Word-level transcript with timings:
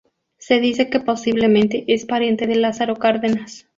Se 0.39 0.59
dice 0.59 0.89
que 0.89 0.99
posiblemente 0.99 1.85
es 1.87 2.05
pariente 2.07 2.47
de 2.47 2.55
Lázaro 2.55 2.95
Cárdenas. 2.95 3.67